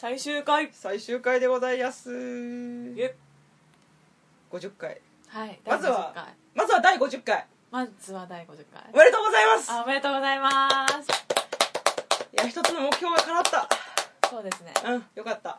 [0.00, 0.70] 最終回。
[0.72, 2.08] 最終回でございます。
[2.96, 3.16] え。
[4.48, 5.00] 50回。
[5.26, 6.54] はいまずは第50回。
[6.54, 7.46] まずは第50回。
[7.72, 8.84] まずは第50回。
[8.92, 9.72] おめでとうございます。
[9.72, 11.08] あおめでとうございます。
[12.32, 13.68] いや一つの目標が叶った。
[14.30, 14.72] そうですね。
[14.86, 15.58] うんよかった。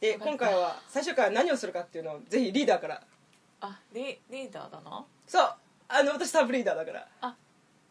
[0.00, 3.00] で今回は最終回は何をするかっていうのをぜひリーダーから。
[3.60, 5.04] あリリーダーだな。
[5.24, 5.54] そう
[5.86, 7.06] あの私サブリーダーだから。
[7.20, 7.36] あ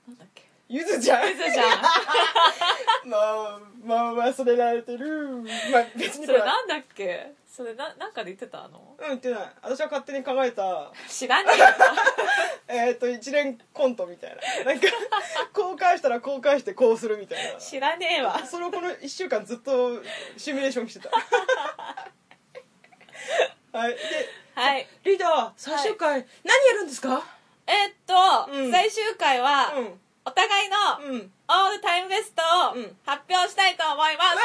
[0.05, 1.27] なんだっけゆずちゃん。
[1.27, 1.81] ゆずちゃん。
[3.03, 5.43] まあまあ忘れられてる。
[5.69, 7.33] まあ別にそれなんだっけ？
[7.45, 8.69] それななんかで言ってた？
[8.69, 8.95] の。
[8.97, 9.51] うん言ってない。
[9.63, 10.89] 私は勝手に考えた。
[11.09, 11.65] 知らねえよ。
[12.87, 14.71] えっ、と一連コントみたいな。
[14.71, 14.87] なんか
[15.53, 17.59] こう返したらこう返してこうするみたいな。
[17.59, 18.39] 知らねえわ。
[18.45, 20.01] それをこの1週間ずっと
[20.37, 21.09] シミュレーションしてた。
[23.77, 23.93] はい。
[23.93, 23.99] で
[24.55, 24.87] はい。
[25.03, 27.21] リーダー最終回、何やるんですか？
[27.67, 27.93] えーっ
[28.47, 28.71] と、うん。
[28.71, 31.15] 最終回は、うんお互いのうん。
[31.15, 32.97] うんオールタイムベストをうん。
[33.05, 34.41] 発表したいと思います、わ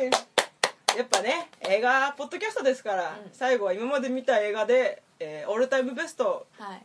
[0.00, 3.30] ーいやっぱね映画ポッドキャストですから、うん。
[3.32, 6.84] 最後は今まで見た映画で、えーオールタイムベストはい。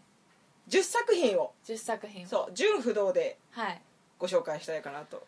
[0.70, 1.52] 10作品を。
[1.66, 2.24] 10作品。
[2.26, 3.82] をそう純不動ではい。
[4.18, 5.24] ご紹介したいかなと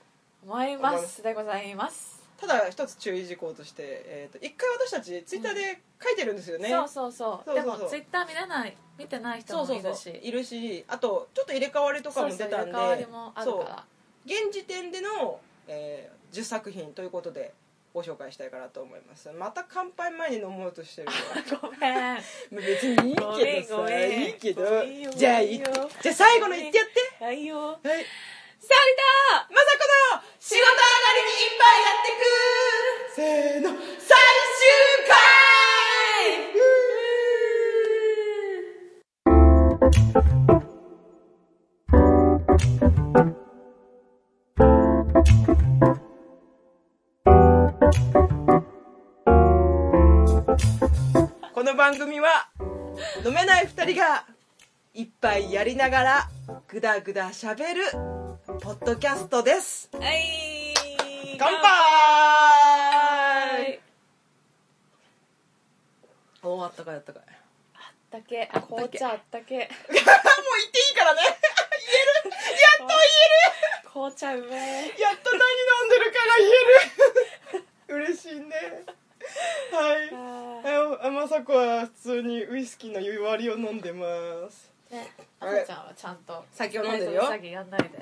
[0.46, 1.22] 思います。
[1.22, 7.42] でございますただ一つ注意事項として、えー、と一回私たちツイッターで書いてるんですよね、そうそうそう。
[7.46, 7.78] そうそう。
[7.78, 10.20] でもツイッター見れない見てない人もいるし。
[10.22, 12.56] いるしあとちょっと入れ替わりとかも出たんで。
[12.56, 13.66] そうそう入れ替わりもあるそう。
[13.66, 13.86] か
[14.26, 17.54] 現時点での、えー10作品ということで
[17.94, 19.32] ご紹介したいかなと思います。
[19.32, 21.94] また乾杯前に飲もうとしてるら ごめん。
[21.94, 22.22] まあ
[22.56, 23.94] 別にいいけどさ。
[23.94, 24.64] いいけど。
[25.16, 26.88] じゃあじゃあ最後の言ってやっ
[27.20, 27.24] て。
[27.24, 27.60] はいよ。
[27.60, 27.80] はい
[28.66, 28.80] サリ
[29.54, 29.84] まさこ
[30.16, 30.72] の仕事上が
[31.18, 33.12] りにいっぱいやってく。
[33.14, 33.68] せーの。
[34.00, 34.72] 最終
[35.10, 35.12] 回。
[51.54, 52.48] この番組は
[53.26, 54.26] 飲めない二人が
[54.94, 56.30] 一杯やりながら
[56.70, 58.13] ぐだぐだしゃべる
[58.62, 59.90] ポッドキャストです。
[59.92, 60.74] ーはい。
[61.40, 61.62] 乾杯。
[63.54, 63.80] はい
[66.44, 67.24] おおあったかいあったかい。
[67.74, 68.50] あったけ。
[68.68, 69.56] 紅茶あったけ。
[69.58, 71.22] もう言っていいからね。
[71.24, 71.30] 言
[72.00, 72.36] える。
[72.60, 72.88] やっ
[73.84, 74.50] と紅茶うめえ。
[74.50, 78.06] 言えるやっと何飲んでるかが言える。
[78.06, 78.86] 嬉しいね。
[79.72, 80.10] はい。
[80.14, 84.70] ああまさこは普通にウイスキーの湯割りを飲んでます。
[84.70, 86.44] ーねあさちゃんはちゃんと。
[86.52, 87.24] 酒を飲んでるよ。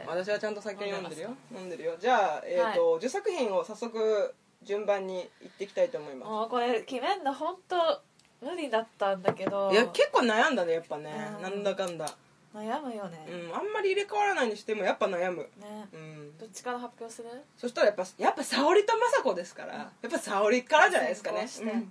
[0.07, 1.29] 私はちゃんと酒飲んでるよ。
[1.55, 1.95] 飲んでるよ。
[1.99, 8.01] じゃあ、えーと10作品を早速順番にいっていきたいと思いまもうこれ決めんの本当
[8.45, 9.69] 無理だったんだけど。
[9.71, 11.11] すいや結構悩んだねやっぱね。
[11.37, 11.41] うん。
[11.41, 12.13] なんだかんだ。
[12.53, 15.49] 悩むよね、うんあんまり入れ替わらないにしてもやっぱ悩む。
[15.57, 15.87] ね。
[15.93, 16.37] うん。
[16.37, 17.29] どっちから発表する？
[17.55, 21.47] そしたらやっぱやっぱ沙織と雅子ですから、やっぱ沙織からじゃないですかね。
[21.47, 21.87] 先行して。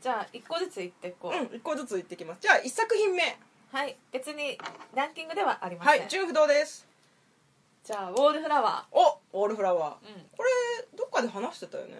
[0.00, 2.38] じゃあ1個ずつ言っていこう、うん、うん、1個ずついってきます。
[2.40, 3.22] じゃあ1作品目
[3.70, 4.58] はい別に
[4.94, 6.86] ランキングではありません、はい純不動です。
[7.84, 10.06] じゃあウォールフラワおオールフラワー。
[10.06, 10.48] ー、うん、これ
[10.96, 11.94] どっかで話してたよね。
[11.94, 11.98] ん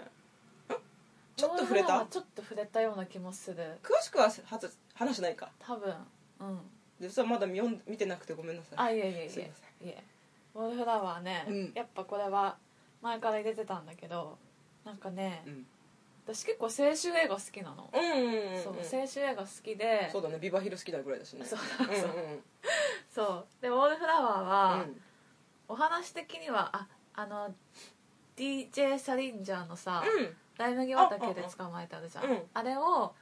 [1.36, 2.06] ちょっと触れた？
[2.10, 3.78] ちょっと触れたような気もする。
[3.82, 5.50] 詳しくははず話してないか。
[5.58, 5.94] 多分。
[6.40, 6.58] うん。
[7.00, 8.78] でそれはまだ見よん見てなくてごめんなさい。
[8.78, 9.48] あいえいえいすいま
[9.82, 10.02] えいえ。
[10.54, 11.72] ウォールフラワーね、うん。
[11.74, 12.56] やっぱこれは
[13.02, 14.38] 前から入れてたんだけど
[14.84, 15.66] なんかね、うん
[16.28, 18.62] 私結構青春映画好きなの、うんうんうんうん。
[18.62, 20.10] そう青春映画好きで。
[20.12, 20.38] そうだね。
[20.38, 21.44] ビバヒル好きなぐらいだしね。
[21.46, 21.82] そうう。
[21.84, 22.42] んう
[23.10, 23.46] そう。
[23.62, 25.00] でウォールフラワーは、うん。
[25.68, 27.54] お話的にはああの
[28.36, 30.36] DJ サリンジャーのさ、うん。
[30.58, 32.24] ライ麦畑で捕まえてあるじゃん。
[32.24, 33.14] うんあれを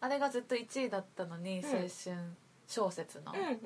[0.00, 1.64] あれがずっと1位だったのに、うん。
[1.64, 1.88] 青春
[2.68, 3.58] 小説の、うんうん。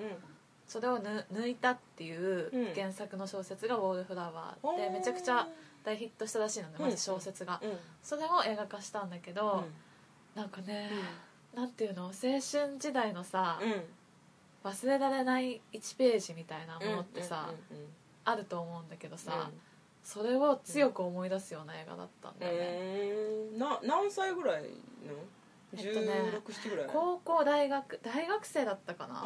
[0.69, 2.75] それをぬ抜いたっていううん。
[2.75, 5.49] 原作の小説が「ウォールフラワー」でめちゃくちゃ
[5.87, 7.79] 大ヒットしたらしいのねまず小説が、うん。
[8.03, 9.65] それを映画化したんだけど、
[10.35, 10.91] なんかね、
[11.55, 12.07] なんていうの？
[12.07, 12.43] 青春
[12.79, 14.71] 時代のさ、うん。
[14.71, 17.77] 忘れられない1ページみたいなものってさ、うん。
[17.77, 17.85] うん。
[17.85, 17.89] うん。
[18.25, 19.61] あると思うんだけどさ、うん。
[20.03, 24.69] それを強く思い出すような映画だったんだよね、えー、な何歳ぐらいの？
[25.77, 26.87] えっとね1617ぐらい。
[26.93, 29.23] 高校大学大学生だったかな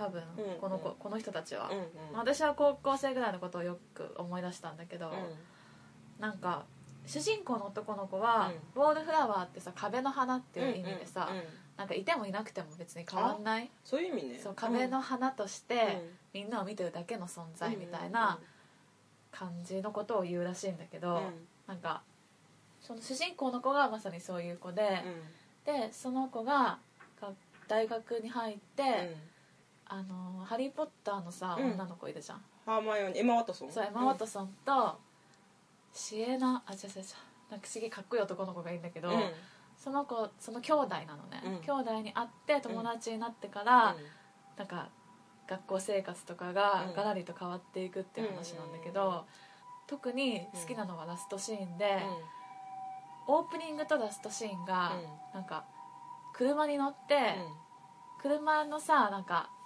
[0.00, 1.70] 多分、うんこの子この人たちは、
[2.14, 5.12] 私は高校生ぐらいのことをよく思い出したんだけど、
[6.18, 6.64] なんか
[7.06, 11.28] 主人公の男の子は、ウォールフラワーってさ壁の花っていう意味でさ、
[11.76, 13.70] なんかいてもいなくても別に変わんない？
[13.84, 14.40] そういう意味ね。
[14.42, 15.74] そう壁の花として、
[16.34, 16.40] うん。
[16.40, 18.38] みんなを見てるだけの存在みたいな
[19.30, 21.22] 感じのことを言うらしいんだけど、うん。
[21.66, 22.02] なんか
[22.80, 25.02] その主人公の子がまさにそういう子で、
[25.66, 26.78] でその子が
[27.20, 27.28] が
[27.68, 29.16] 大学に入って、
[29.92, 31.72] あのハリー・ポッターのさ、うん。
[31.72, 32.42] 女の子いるじゃん。
[32.64, 33.72] ハーマイオニーエマ・ワトソン。
[33.72, 34.98] そうエマ・ワトソンと
[35.92, 37.04] シエナあ違う違う違う。
[37.50, 39.20] なんか不思議かっこいい男の子がいいんだけど、うん。
[39.76, 41.60] その子その兄弟なのね、うん。
[41.60, 43.96] 兄弟に会って友達になってから、
[44.56, 44.90] なんか
[45.48, 46.94] 学校生活とかがうん。
[46.94, 49.24] ガラリと変わっていくっていう話なんだけど、
[49.88, 51.98] 特に好きなのはラストシーンで、
[53.26, 54.92] オープニングとラストシーンが、
[55.34, 55.64] なんか
[56.32, 57.34] 車に乗って、
[58.22, 59.59] 車のさなんかあ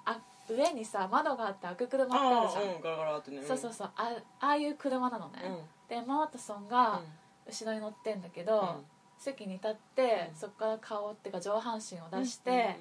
[0.48, 3.42] 上にさ窓があって開く車ってあるじゃん、うんガラガラってね。
[3.42, 3.90] そうそうそう。
[3.96, 5.42] あああいう車なのね、
[5.88, 7.00] でエマ・ワトソンが
[7.46, 8.82] 後ろに乗ってんだけど、
[9.18, 10.36] 席に立って、うん。
[10.36, 12.76] そこから顔っていうか上半身を出して、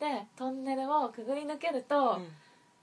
[0.00, 2.18] でトンネルをくぐり抜けると、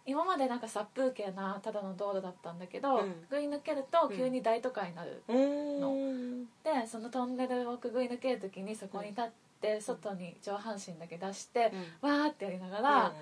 [0.05, 3.11] 今までなんか殺風景なただの道路だったんだけど、うん。
[3.29, 6.45] くぐり抜けると急に大都会になる、うん。
[6.63, 9.25] でそのトンネルをくぐり抜ける時にそこに立っ
[9.61, 11.71] て、外に上半身だけ出して、
[12.01, 13.13] わーってやりながら、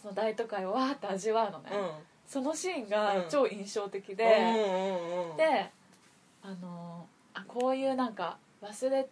[0.00, 1.70] その大都会をわーって味わうのね、
[2.26, 5.70] そのシーンが超印象的で、で
[6.42, 9.08] あのあこういうなんか忘れ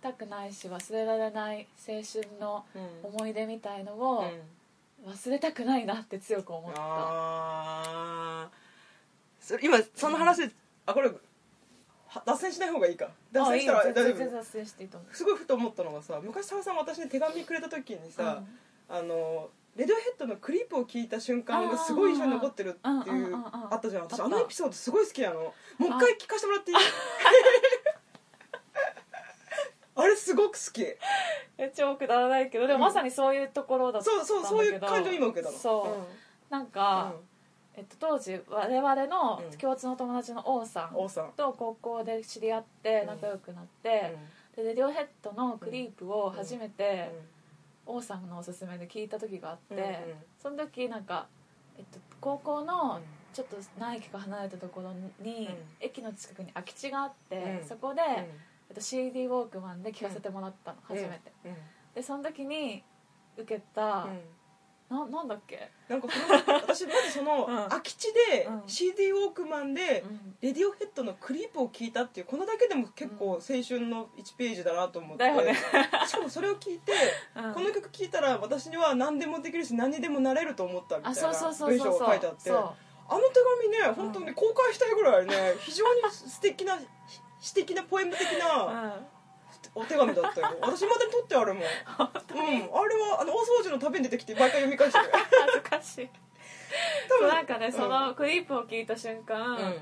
[0.00, 2.64] たくないし忘れられない青春の
[3.02, 4.24] 思い出みたいのを
[5.06, 10.50] 忘れたくないなって強く思った、あーそれ今その話
[10.86, 11.14] あこれは
[12.24, 13.08] 脱線しない方がいいか。
[13.32, 14.30] 脱線したら大丈夫。
[14.30, 18.42] 脱線していすごいふと思ったのがさ昔澤さん私に手紙くれた時にさ、
[18.88, 22.72] あのレディオヘッドのクリップを聞いた瞬間がすごい印象に残ってるっ
[23.04, 24.02] ていううんうんうんうんあったじゃん。
[24.04, 25.40] 私あのエピソードすごい好きなの。
[25.40, 25.52] もう
[25.86, 26.76] 一回聞かせてもらっていい？
[29.94, 30.82] あ れすごく好き。
[30.82, 34.34] え超くだらないけどでもまさにそういうところだったんだけど。
[34.34, 35.58] そうそうそういう感情今受けたの。
[35.58, 35.96] そ
[36.50, 37.12] う、なんか、
[37.76, 39.58] えっと、当時我々のうん。
[39.58, 40.92] 共通の友達の王さん
[41.36, 44.16] と高校で知り合って仲良くなって、
[44.56, 47.12] でレディオヘッドのクリープを初めて
[47.86, 51.26] 王さんのおすすめで聞いた時があって、その時なんか、
[51.78, 53.00] えっと、高校の
[53.32, 55.54] ちょっと何駅か離れたところに、うん。
[55.80, 57.68] 駅の近くに空き地があって、うん。
[57.68, 61.32] そこで、えっと、CD ウォークマンで聞かせてもらったの、初めて。
[61.44, 61.54] うん。
[61.94, 62.82] でその時に
[63.36, 64.20] 受けた、うん
[64.90, 67.68] ななんだっけ、なんかその 私まずそのうん。
[67.68, 68.62] 空き地でうん。
[68.66, 70.36] CD ウォークマンでうん。
[70.40, 75.24] レディオヘッドのクリップを聞いたっていうこのだけでも結構青春の1ページだなと思って。
[75.24, 75.54] だよね。
[76.06, 76.92] しかもそれを聞いて
[77.36, 77.54] うん。
[77.54, 81.78] この曲聴いたら私には何でもできるし何にでもなれると思ったみたいあそうそうなそうそう。
[81.78, 82.50] 文章が書いてあって。
[82.50, 82.70] そう。
[83.10, 86.78] あの手紙ね本当に公開したいぐらいね非常に 素敵な
[87.40, 89.06] 詩的なポエム的うなん
[89.74, 90.58] お手紙だったよ。
[90.60, 96.08] 私までに取ってあるもん、うん、あれはあの大掃除の旅に出てきて毎回読み返してる恥ずかしい。
[97.08, 97.72] 多そうなんかね、うん。
[97.72, 99.74] そのクリープを聞いた瞬間、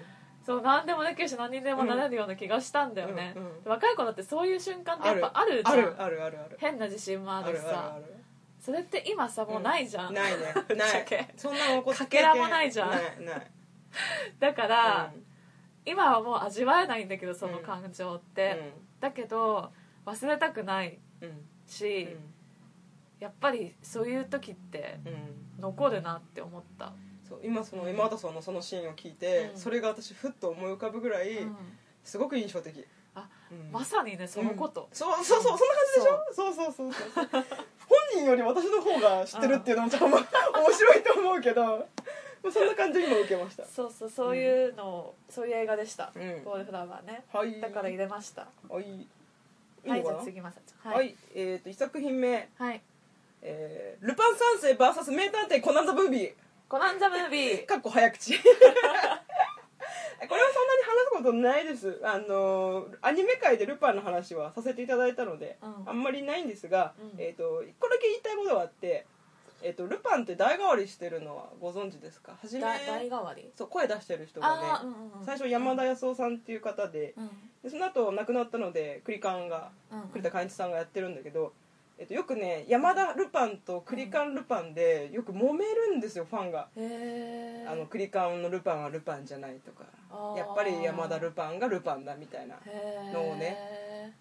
[0.45, 3.51] そう何でもできるし何にでもなれるような気がしたんだよね、うんうん。
[3.67, 5.63] 若い子だってそういう瞬間ってやっぱある。
[5.63, 5.75] じゃん。
[5.75, 6.57] あるあるあるある。
[6.59, 7.99] 変な自信もあるしさ。
[8.59, 10.55] それって今さもうないじゃん、ないね。
[10.77, 11.07] ない。
[11.37, 12.91] そんなの起こってかけらもないじゃん。
[12.91, 13.51] ないない。
[14.39, 15.25] だから、うん。
[15.85, 19.71] 今はもう味わえないんだけどその感情って、だけど
[20.07, 21.31] 忘れたくないうん。
[21.67, 22.09] し、
[23.21, 24.99] やっぱりそういう時って
[25.61, 26.93] 残るなって思った、
[27.29, 29.59] そう今そのエマ・ワトソンのそのシーンを聞いて、うん。
[29.59, 31.57] それが私ふっと思い浮かぶぐらい、うん。
[32.05, 33.71] すごく印象的、あうん。
[33.71, 34.97] まさにねそのこと、うん。
[34.97, 36.35] そうそうそうそんな感じでしょ？
[36.35, 36.55] そう。
[36.55, 37.45] そうそうそう
[37.89, 40.21] 本人より私の方が知ってるっていうのもちょっとまあ
[40.61, 41.65] 面白いと思うけど。
[41.65, 41.98] まあ
[42.51, 43.65] そんな感じで今受けました。
[43.65, 46.45] そうそうそういうのを、そういう映画でした、うん。
[46.45, 47.25] ボールフラワーね。
[47.33, 47.61] はい。
[47.61, 48.49] だから入れました。
[48.69, 49.09] はい。
[49.85, 52.49] いいはいじゃあ次まさちゃんはい、えっ、と1作品目。
[52.59, 52.83] はい。
[53.43, 56.33] えールパン三世 VS 名探偵コナンザムービー。
[56.69, 57.67] コナンザムービー。
[57.67, 58.35] かっこ早口。
[60.29, 62.01] これはそんなに話すことないです。
[62.05, 65.89] あのアニメ界でルパンの話はさせていただいたので、うん。
[65.89, 67.21] あんまりないんですが、うん。
[67.21, 69.07] えー、と1個だけ言いたいことがあって、
[69.63, 72.33] えー、とルパンって代替わりしてるのはご存知ですか？
[72.41, 73.51] はじめだ代替わり？
[73.57, 75.27] そう声出してる人がねうんうんうん。
[75.27, 77.29] 最初山田康夫さんっていう方でうん。
[77.63, 80.03] でその後亡くなったので栗勘がうん。
[80.13, 81.53] 栗田寛一さんがやってるんだけど、
[81.99, 86.69] えっと、よくね山田ルパンと栗勘ルパンでよく揉めるんですよファンが。
[86.77, 89.85] へえあの栗勘のルパンはルパンじゃないとか。
[90.37, 92.55] やっぱり山田ルパンがルパンだみたいな
[93.13, 93.59] のをね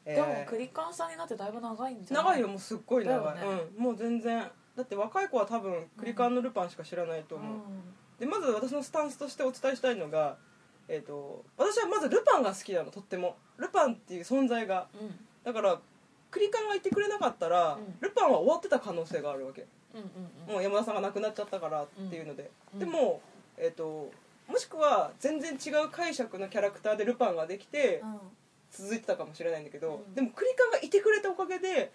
[0.03, 2.25] えーでもクリカンさんになってだいぶ長いんじゃない？
[2.25, 3.41] 長いよもうすっごい長い、ね。
[3.77, 4.44] うん、もう全然
[4.77, 7.62] だって若い子は多分栗勘のルパンしか知らないとう思う、ん。
[8.19, 10.38] でまず私のスタンスとしてお伝えしたいのが、
[10.88, 13.38] えー、と私はまずルパンが好きなのとっても。
[13.57, 14.88] ルパンっていう存在が。
[14.93, 15.15] うん。
[15.43, 15.79] だから
[16.29, 17.98] 栗勘がいてくれなかったら、うん。
[18.00, 19.65] ルパンは終わってた可能性があるわけ。
[19.96, 20.07] うんうん
[20.48, 20.53] うん。
[20.53, 22.79] もう山田さんが亡くなっちゃったからっていうので、うん。
[22.79, 23.19] でも、
[23.57, 24.12] えー、と
[24.48, 28.19] もしくは全然違う解釈のキャラクターでルパンができてうん。
[28.69, 30.13] 続いてたかもしれないんだけど、うん。
[30.13, 31.91] でも栗勘がいてくれたおかげで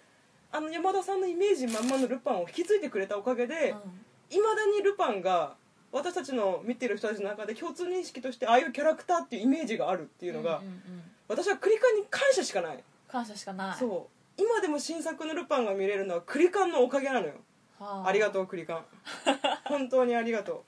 [0.53, 3.81] あの山田さんのイメージまんまのルパンを引き継いでくれたおかげでいま、
[4.29, 5.55] 未だにルパンが
[5.91, 10.79] 私たちの見てる人たちの中で共通認識としてああいうキャラクターっていうイメージがあるっていうのが、うんうんうん
[11.27, 13.77] 私はクリカンに感謝しかない、感謝しかない。
[13.77, 14.41] そう。
[14.41, 17.33] 今でも新作のルパンが見れるのはクリカンのおかげなのよ。
[17.79, 18.11] はあ。
[18.11, 18.85] りがとうクリカン。
[19.65, 20.65] 本当にありがと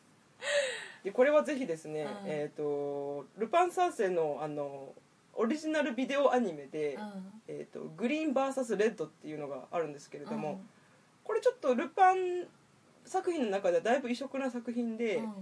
[1.03, 1.05] う。
[1.05, 2.29] でこれはぜひですね、うん。
[2.29, 4.93] えっ、とルパン三世のあの
[5.35, 7.41] オリジナルビデオアニメで、うん。
[7.47, 10.69] えー、とグリーン VS レッドっていうのがあるんですけれども、うん。
[11.23, 12.45] これちょっとルパン
[13.05, 15.33] 作品の中ではだいぶ異色な作品で、うん。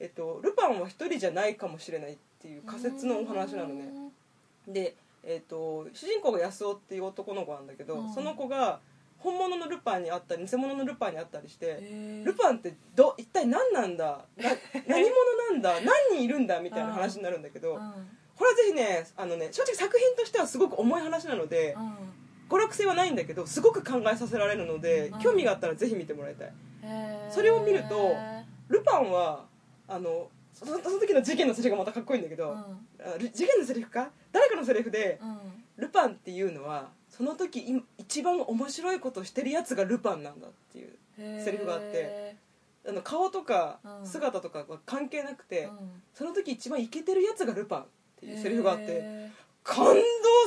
[0.00, 3.90] えっと、ルパンは一人じゃないかもしれないっていう仮説のお話なのね。
[4.66, 8.12] で、えっと、主人公が安尾っていう男の子なんだけど、うん。
[8.12, 8.80] その子が
[9.18, 11.80] 本物のルパンにあったり偽物のルパンにあったりして、
[12.24, 14.24] ルパンってど一体何なんだ？
[14.36, 14.50] な
[14.86, 15.12] 何者
[15.50, 15.80] なんだ？
[15.80, 16.60] 何人いるんだ？
[16.60, 17.92] みたいな話になるんだけど、うん
[18.38, 21.76] これはぜひねあのね正直作品としてはすごく重い話なので、
[22.48, 25.18] 娯楽性はないんだけどすごく考えさせられるので、うん。
[25.18, 26.52] 興味があったらぜひ見てもらいたい。
[27.30, 28.14] それを見ると
[28.68, 29.44] ルパンは
[29.88, 33.32] あのその時の事件のセリフがまたかっこいいんだけど、うん。
[33.32, 34.10] 事件のセリフか？
[34.32, 35.38] 誰かのセリフで、うん。
[35.76, 42.36] ルパンっていうのはその時い一番面白いことをしてるやつがルパンなんだっていうセリフがあって
[42.88, 44.06] あの顔とかうん。
[44.06, 46.02] 姿とかは関係なくて、うん。
[46.14, 47.84] その時一番イケてるやつがルパン
[48.18, 49.30] っていうセリフがあってへ
[49.64, 49.92] 感動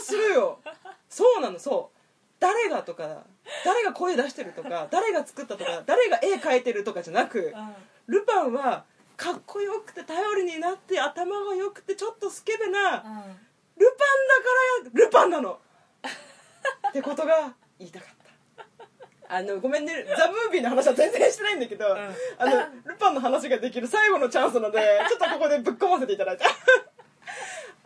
[0.01, 0.59] するよ。
[1.09, 1.97] そうなのそう。
[2.39, 3.23] 誰がとか
[3.63, 7.73] 誰が声出してるとか 誰が作ったとか誰が絵描いてるとかじゃなくー
[8.07, 8.85] ルパンは
[9.15, 13.11] かっこよくて頼りになって頭が良くてちょっとスケベなうん。
[13.11, 13.47] うん
[13.81, 15.59] ルパンだからルパンなの。
[16.89, 18.09] ってことが言いたかっ
[19.27, 19.35] た。
[19.35, 21.95] あのごめんねザ・ムービーの話は全然してないんだけど、
[22.37, 26.45] あのルパンの話ができる最後のチャンスなのでちょっとここでぶっ込ませていただいた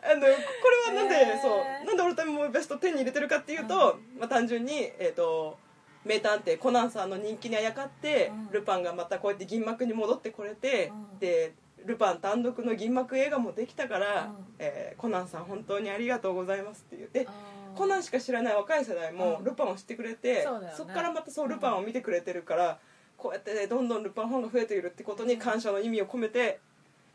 [0.06, 1.42] あのこれはなんで、へー。
[1.42, 5.58] そうなんで俺たちもベスト10に入れてるかっていうと、まあ、単純に、えー、と
[6.06, 8.52] 名探偵コナンさんの人気にあやかって、うん。
[8.52, 11.20] ルパンがまたこうやって銀幕に戻ってこれて、うん。
[11.20, 11.54] で
[11.86, 14.46] ルパン単独の銀幕映画もできたから、うん。
[14.60, 17.28] えーコナンさん本当にありがとうございますって言って
[17.76, 19.44] コナンしか知らない若い世代もうん。
[19.44, 20.92] ルパンを知ってくれて、そうだよね。
[20.92, 22.80] っからまたそうルパンを見てくれてるから、
[23.18, 23.88] こうやってねどん。
[23.88, 26.60] どんルパンファンが増えているってことに感謝の意味を込めて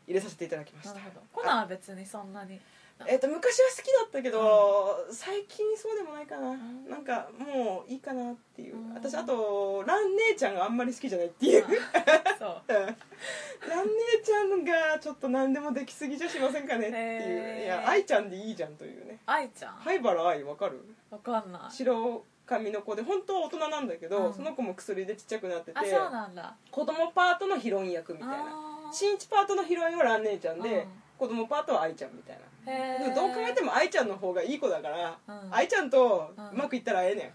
[0.06, 1.00] 入れさせていただきました
[1.32, 2.60] コナンは別にそんなに
[3.06, 8.94] えっと昔は好きだったけど、最近そうでもないかな、んなんかもういいかなっていう、うん。
[8.94, 11.64] 私あとラン姉ちゃんがあんまり好きじゃないっていう、
[12.38, 12.62] そう。
[12.68, 12.76] うん。
[12.76, 19.18] ラン姉ちゃんがちょっと何でもできすぎじゃしませんかねっていう、いや愛ちゃんでいいじゃんというね。
[19.26, 19.74] 愛ちゃん？
[19.74, 20.84] 灰原愛わかる？
[21.10, 21.74] わかんない。
[21.74, 24.34] 白髪の子で本当は大人なんだけど、うん。
[24.34, 25.78] その子も薬でちっちゃくなってて。
[25.78, 26.54] あそうなんだ。
[26.70, 28.90] 子供パートのヒロイン役みたいな。
[28.92, 31.02] 新一パートのヒロインはラン姉ちゃんで、うん。
[31.16, 35.54] 子供パートは愛ちゃんみたいなでもどう考えても愛ちゃんの方がいい子だから、うん。
[35.54, 37.34] 愛ちゃんとうまくいったらええね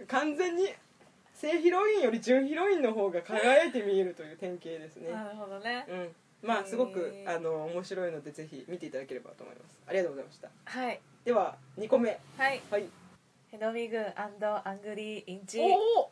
[0.00, 0.06] ん。
[0.06, 0.68] 完全に
[1.34, 5.86] 正ヒロインより準ヒロインの方が輝いて見えるという典型ですね、なるほどね。
[5.88, 6.14] うん。
[6.42, 9.76] まあすごくあの面白いのでぜひ見ていただければと思います。
[9.86, 10.48] ありがとうございました。
[10.64, 11.00] はい。
[11.24, 12.18] では2個目。
[12.36, 12.60] はい。
[12.70, 12.88] はい。
[13.50, 15.60] ヘドウィグアングリーインチ。
[15.60, 16.10] おお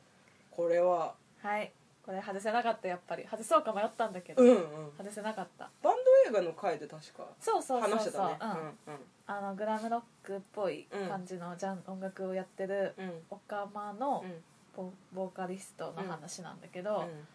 [0.51, 1.15] これは。
[1.43, 1.71] はい。
[2.05, 3.27] これ外せなかったやっぱり。
[3.29, 4.93] 外そうか迷ったんだけど、うんうん。
[4.97, 5.69] 外せなかった。
[5.83, 7.91] バンド映画の回で確かそうそうそうそう。
[7.91, 8.39] 話してたね。
[8.87, 8.97] うん。
[9.27, 12.95] あのグラムロックっぽい感じのジャン、音楽をやってる
[13.31, 14.35] オカマのうん。
[14.77, 17.27] ボボーカリストの話なんだけど、うん。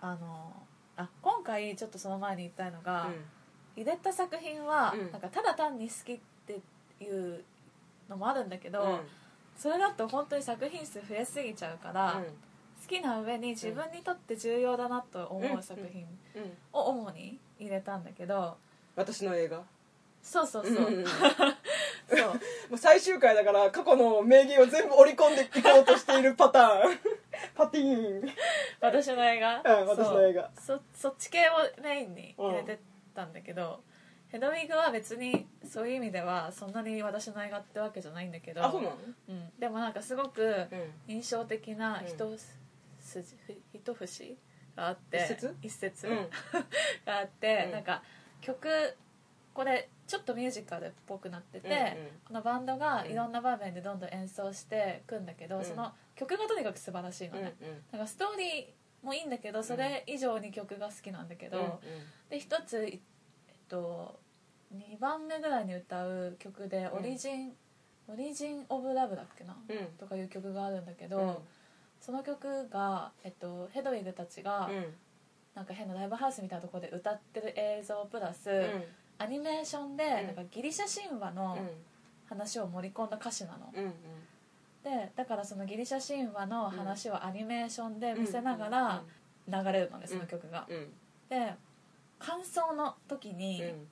[0.00, 0.52] あの
[0.96, 3.24] あ今回ちょっとその前に言いたいのが、うん。
[3.76, 5.12] 入れた作品は、うん。
[5.12, 6.60] なんかただ単に好きって
[7.04, 7.44] いう
[8.08, 9.00] のもあるんだけど、うん。
[9.56, 12.24] それだと本当に作品数増えすぎちゃうから、うん。
[12.24, 12.30] 好
[12.88, 16.56] きな上に自分にとって重要だなと思う作品うん。
[16.72, 18.56] を主に入れたんだけど。
[18.94, 19.62] 私の映画？
[20.22, 21.06] そうそうそう、うんうんうん。
[21.06, 22.18] そう。
[22.70, 26.98] もう最終回だから過去の名言を全部織り込んでいこうとしているパターン。
[27.54, 28.28] パティーン。
[28.80, 30.50] 私の映画、うん私の映画。
[30.56, 30.82] そう。
[30.94, 32.80] そそっち系をメインに入れて
[33.14, 33.80] たんだけど、
[34.28, 38.64] ヘドウィグは別にそういう意味ではそんなに私の映画ってわけじゃないんだけど。
[38.64, 38.96] あそうなの？
[39.28, 40.92] うん、でもなんかすごくうん。
[41.06, 42.36] 印象的な一
[42.98, 44.36] 筋、一節？
[44.76, 45.18] があって。
[45.18, 45.56] 一節？
[45.62, 46.06] 一節。
[46.08, 46.16] うん。
[47.04, 47.72] があって、うん。
[47.72, 48.02] なんか
[48.40, 48.68] 曲
[49.54, 52.10] これちょっとミュージカルっぽくなってて、うんうん。
[52.26, 53.10] このバンドがうん。
[53.10, 55.64] いろんな場面でどんどん演奏していくんだけど、うん。
[55.64, 57.54] その曲がとにかく素晴らしいのうんね、
[57.92, 61.70] なんかストーリーもいいんだけどそれ以上に曲が好きなんだけど、うん
[62.28, 62.98] で一つ、えっ
[63.68, 64.18] と、
[64.74, 67.56] 2番目ぐらいに歌う曲で「オリジン、
[68.08, 69.86] オリジン・オブ・ラブ」だっけな、うん。
[69.96, 71.36] とかいう曲があるんだけど、うん
[72.00, 74.94] その曲が、えっと、ヘドウィグたちが、うん。
[75.54, 78.84] なんか変なライブハウスみたいなところで歌ってる映像プラス、うん。
[79.18, 81.58] アニメーションで、なんかギリシャ神話の
[82.28, 83.72] 話を盛り込んだ歌詞なの、
[84.84, 89.02] でだからそのギリシャ神話の話をアニメーションで見せながら
[89.48, 90.88] 流れるのねその曲が、うん。
[91.30, 91.54] で
[92.18, 93.86] 感想の時に、うん。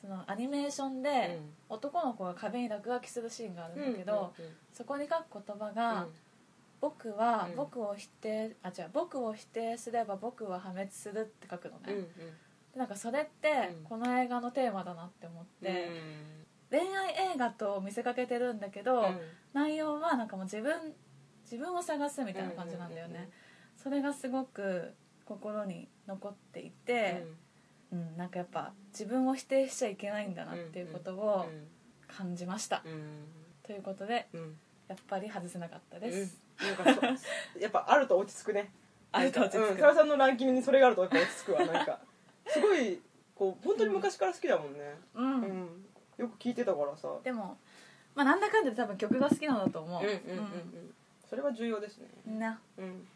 [0.00, 4.32] そのアニメーションで男の子が壁に落書きするシーンがあるんだけど、
[4.72, 6.06] そこに書く言葉が
[6.80, 7.56] 「僕はうん。
[7.56, 12.06] 僕を否定あ違う僕を否定すれば僕は破滅する」って書くのね、
[12.76, 13.84] なんかそれってうん。
[13.84, 15.90] この映画のテーマだなって思って、
[16.70, 19.20] 恋愛映画と見せかけてるんだけど、うん。
[19.52, 20.94] 内容はなんかもう自分
[21.42, 23.30] 自分を探すみたいな感じなんだよね、
[23.76, 24.94] それがすごく
[25.24, 27.26] 心に残っていて、
[27.90, 28.16] うん。
[28.16, 31.46] なんかやっぱ自分を否定しちゃいけないんだなっていうことを
[32.06, 32.84] 感じました、
[33.62, 34.58] ということでうん。
[34.88, 36.47] やっぱり外せなかったです、うん
[36.84, 37.06] なんか
[37.58, 38.70] やっぱあると落ち着くね。
[39.12, 39.86] あると落ち着く。
[39.86, 41.98] うんさんのランキングにそれがあるとやっぱ落ち着くわ なんか。
[42.46, 43.00] すごい
[43.34, 44.98] こう本当に昔から好きだもんね。
[45.14, 45.40] うん。
[45.40, 45.86] うん。
[46.16, 47.08] よく聞いてたからさ。
[47.22, 47.58] でも
[48.14, 50.02] まあなんだかんだで多分曲が好きなんだと思う。
[50.02, 50.94] うんうんうんうん。
[51.28, 52.08] それは重要ですね。
[52.26, 52.60] な。
[52.76, 53.08] うん。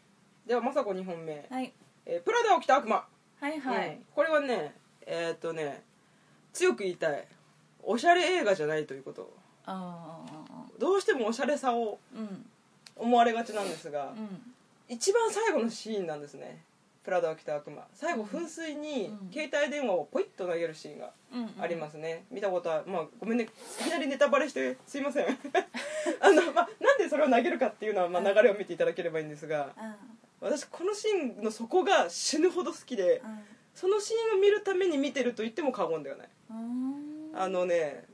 [0.45, 1.45] では雅子2本目。
[1.49, 1.73] はい。
[2.05, 3.05] えープラダを着た悪魔。
[3.39, 4.05] はいはい、うん。
[4.15, 5.83] これはねえーっとね
[6.53, 7.27] 強く言いたい。
[7.81, 9.33] おしゃれ映画じゃないということ。
[9.65, 12.49] ああどうしてもおしゃれさをうん
[12.95, 14.41] 思われがちなんですが、うん。
[14.89, 16.63] 一番最後のシーンなんですね。
[17.03, 17.83] プラダを着た悪魔。
[17.93, 19.31] 最後噴水にうん。
[19.31, 23.45] 携帯電話をポイッと投げるシーンがうんありますね、見たことはまあごめんね。
[23.81, 25.25] いきなりネタバレしてすいません。
[26.19, 29.73] あの、まあ、なんでそれを投げるかっていうのは、まあ、流れを見ていただければいいんですが
[30.39, 33.21] 私このシーンの底が死ぬほど好きで
[33.73, 36.29] そのシーンを見るために見てると言っても過言ではない。
[37.35, 38.05] あのね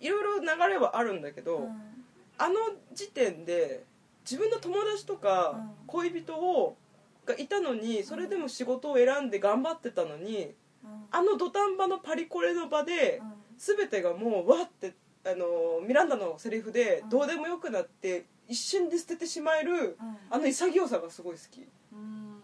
[0.00, 2.04] いろいろ流れはあるんだけど、うん。
[2.38, 2.54] あの
[2.92, 3.82] 時点で
[4.28, 5.70] 自分の友達とかうん。
[5.86, 6.76] 恋人を
[7.24, 10.54] がいたのにそれでも仕事を選んで頑張ってたのに
[10.84, 11.06] うん。
[11.10, 13.32] あの土壇場のパリコレの場でうん。
[13.56, 14.94] 全てがもうわって
[15.24, 17.08] あのミランダのセリフでうん。
[17.08, 20.16] どうでもよくなって一瞬で捨ててしまえるうん。
[20.30, 21.66] あの潔さがすごい好き。
[21.92, 22.42] うん。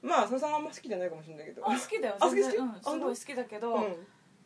[0.00, 1.62] まあ佐々さんあんま好きじゃないかもしれないけど。
[1.68, 2.52] あ好きだよあ全然。
[2.52, 3.96] 好きうん、すごい好きだけど、うん。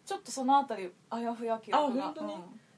[0.04, 2.34] ちょっとそのあたりあやふや記憶があ本当に？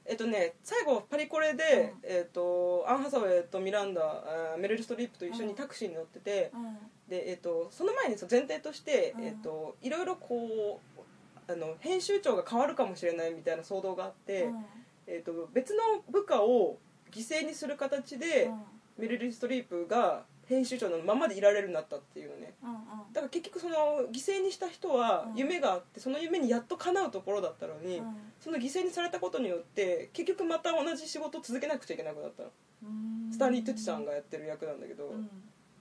[0.07, 2.11] えっとね最後パリコレで、うん。
[2.11, 4.23] えっとアン・ハサウェイとミランダ
[4.59, 6.65] メレル・ストリップと一緒にタクシーに乗ってて、うん。
[6.65, 6.77] うん
[7.09, 9.25] で、えっとその前にその前提として、うん。
[9.25, 14.65] えっといろいろこうあの編集長が変わるかもしれないみたいな騒動があって、うん。
[15.07, 16.79] えっと別の部下を
[17.13, 18.51] 犠牲にする形で、
[18.99, 22.55] メレル・ストリップが編集長のままでいられるようになったっていうのね。
[22.63, 22.79] うんうん。
[23.13, 23.75] だから結局その
[24.13, 25.37] 犠牲にした人はうん。
[25.37, 28.17] 夢があってその夢にやっと叶うところだったのに、うん。
[28.41, 32.51] その犠牲にされたことによって結局また同じ仕事を続けなくちゃいけなくなったの。
[32.85, 33.33] うん。
[33.33, 35.29] スタンリー・トゥッチさんがやってる役なんだけど、うん。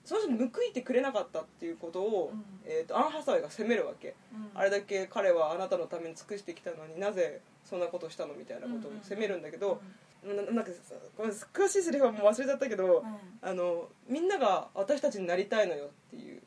[0.05, 2.43] その人に報いてくれなかったっていうことを、うん。
[2.65, 4.59] えー、とアン・ハサウェイが責めるわけ、うん。
[4.59, 9.81] あれだけ彼はあなたのために尽くしてきたのになぜそんなことをしたのみたいなことを責めるんだけど、
[10.25, 13.17] ななんかさごめん詳しいセリフはもう忘れちゃったけど、うん。
[13.41, 16.41] あのみんなが私たちになりたいのよっていう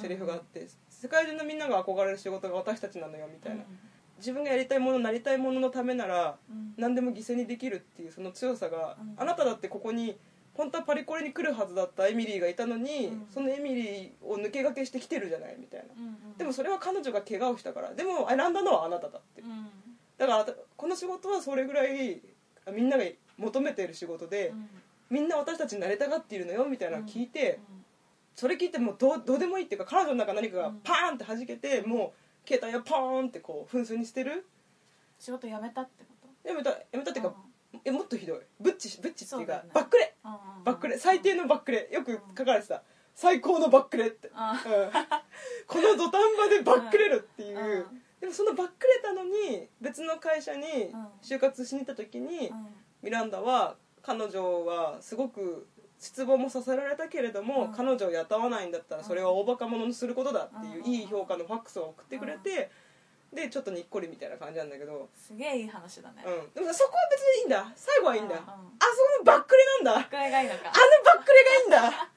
[0.00, 3.64] セリフがあって、世界中のみんなが憧れる仕事が私たちなのよみたいな、
[4.18, 6.74] 自分がやりたいものなりたいもののためならうん。
[6.76, 9.14] 何でも犠牲にできるっていうその強さが、うん。
[9.16, 10.16] あなただってここに
[10.54, 13.26] 本当はパリコレに来るはずだったエミリーがいたのに、うん。
[13.32, 16.36] そのエミリーを抜け駆けしてきてるじゃないみたいな、うんうん。
[16.36, 17.94] でもそれは彼女が怪我をしたから。
[17.94, 19.70] でも選んだのはあなただって、うん。
[20.18, 22.20] だからこの仕事はそれぐらい
[22.70, 23.04] みんなが
[23.38, 24.68] 求めている仕事で、うん。
[25.10, 27.84] みんな私たちになりたがっているのよみたいなのを聞いて、うん。
[28.34, 30.80] それ聞いてもうどうどうでもいいっていうか彼女の中何かがうん。
[30.84, 34.46] パーンって弾けて、もう携帯をポーンってこう噴水に捨てる。
[35.18, 36.48] 仕事辞めたってこと？
[36.48, 37.34] やめたやめたっていうか、
[37.84, 38.38] えもっとひどい。
[38.60, 40.14] ブッチブッチっていうかバックレ。
[40.64, 40.98] バックレ。
[40.98, 41.88] 最低のバックレ。
[41.92, 42.82] よく書かれてた。
[43.14, 44.30] 最高のバックレって、
[45.68, 51.06] この土壇場でバックレるっていう、うんでもそのバックレたのに別の会社にうん。
[51.20, 52.66] 就活しに行った時に、うん。
[53.02, 55.66] ミランダは彼女はすごく
[55.98, 57.72] 失望もさせられたけれども、うん。
[57.72, 60.92] 彼女を雇わないんだったらそれは大バカ者にすることだっていううん。
[60.92, 62.70] いい評価のファックスを送ってくれて、
[63.34, 66.22] でちょっとにっこりみたいな感じなんだけど、すげえいい話だね。
[66.24, 67.72] うん、でもさそこは別にいいんだ。
[67.74, 68.46] 最後はいいんだ、うんうん。
[68.46, 68.66] あそこ
[69.18, 70.04] のバックレなんだ。
[70.04, 70.60] これがいいのか。
[70.66, 70.72] あの
[71.04, 72.08] バックレがいいんだ。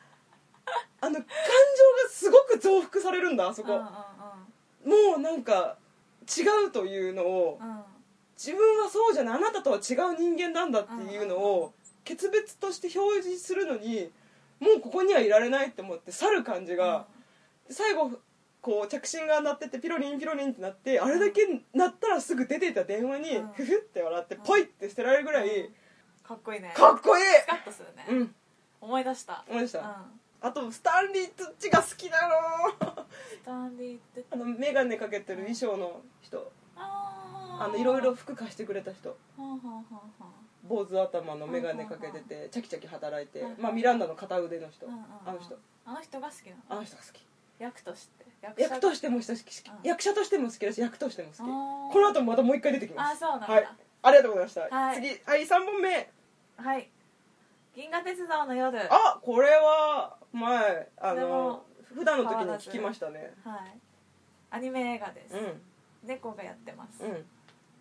[1.01, 5.11] あの感情がすごく増幅されるんだあそこ、うんうん。
[5.11, 5.77] もうなんか
[6.25, 7.83] 違うというのを、うんうん
[8.37, 14.09] 自分はそうじゃないあなたとは違う人間なんだっていうのを決別として表示するのに
[14.59, 17.07] もうここにはいられないって思って去る感じが、
[17.69, 18.11] 最後
[18.61, 23.47] こう着信が鳴っててピロリンピロリンってなってあれだけ鳴ったらすぐ出ていた電話にうん。
[23.49, 25.69] フフって笑ってポイって捨てられるぐらい
[26.23, 26.73] かっこいいね。
[26.75, 27.23] かっこいい。
[27.23, 28.35] スカッとするね、うん。
[28.81, 29.43] 思い出した。
[29.47, 29.85] 思い出した、うん
[30.45, 32.71] あとスタンリー・トゥッチが好きだろ
[33.09, 34.23] スタンリーって。
[34.29, 36.51] あの眼鏡かけてる衣装の人。
[36.77, 39.17] あのいろいろ服貸してくれた人。
[40.67, 44.85] 坊主頭の眼鏡かけててチャキチャキ働いてうんまあミランダの片腕の人。
[45.25, 45.57] あの人。
[45.83, 46.61] あの人が好きなの？
[46.69, 47.25] あの人が好き。
[47.57, 48.25] 役として。
[48.61, 49.35] 役としても好き、うん。
[49.81, 51.39] 役者としても好きだし役としても好き。
[51.39, 53.23] この後またもう一回出てきます。
[53.25, 53.47] あそうなんだ。
[53.47, 53.67] はい。
[54.03, 54.95] ありがとうございました、はい。
[54.97, 56.11] 次はい3本目。
[56.57, 56.91] はい。
[57.75, 58.77] 銀河鉄道の夜。
[58.77, 63.33] はいあこれは前あの普段の時に聞きましたね。
[64.51, 65.61] アニメ映画です、うん。
[66.03, 67.25] 猫がやってます、うん。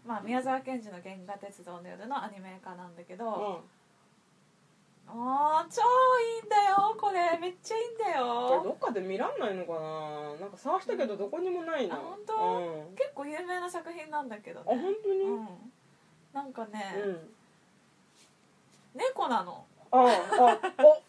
[0.06, 5.14] まあ宮沢賢治の「銀河鉄道の夜」のアニメ化なんだけど、うん。
[5.14, 5.82] もう超
[6.18, 7.38] いいんだよこれ。
[7.38, 8.48] めっちゃいいんだよ。
[8.48, 10.34] これどっかで見らんないのかな。
[10.40, 11.96] なんか探したけどどこにもないな。
[11.96, 12.34] あ本当？
[12.34, 12.94] うん。
[12.96, 14.66] 結構有名な作品なんだけどね。
[14.66, 15.20] あ本当に？
[15.24, 15.48] うん。
[16.32, 17.34] なんかね、うん。
[18.94, 19.66] 猫なの。
[19.90, 20.58] ああ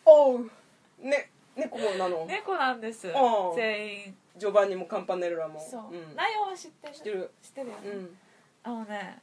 [0.06, 0.52] おおう。
[1.00, 2.26] ね猫なの。
[2.26, 3.12] 猫なんです。
[3.16, 4.18] あ全員。
[4.38, 5.60] ジョバンニもカンパネルラも。
[5.60, 6.16] そう、ん。
[6.16, 6.94] 内容は知ってる。
[6.94, 7.32] 知ってる。
[7.42, 8.18] 知ってるよね、うん。
[8.64, 9.22] あのね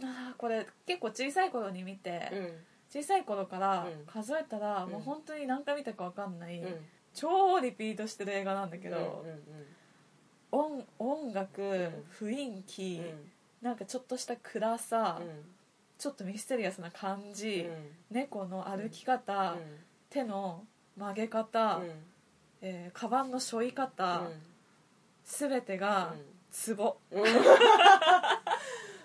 [0.00, 2.52] あーこれ結構小さい頃に見て、うん。
[2.90, 4.06] 小さい頃からうん。
[4.06, 4.92] 数えたら、うん。
[4.92, 6.76] もう本当に何回見たか分かんない、うん。
[7.14, 9.42] 超リピートしてる映画なんだけど、うんうん
[10.50, 11.60] 音音楽、
[12.18, 13.02] 雰囲気、
[13.60, 15.20] なんかちょっとした暗さ、
[15.98, 17.68] ちょっとミステリアスな感じ、
[18.10, 19.56] 猫の歩き方、
[20.08, 20.64] 手の
[20.98, 21.80] 曲げ方、
[22.60, 24.22] えーカバンの背負い方、
[25.24, 26.14] 全てが
[26.50, 26.96] ツボ。
[27.10, 27.24] うん。